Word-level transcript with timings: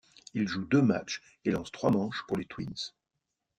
Il 0.33 0.47
joue 0.47 0.65
deux 0.65 0.81
matchs 0.81 1.21
et 1.45 1.51
lance 1.51 1.71
trois 1.71 1.91
manches 1.91 2.23
pour 2.27 2.35
les 2.35 2.45
Twins. 2.45 2.73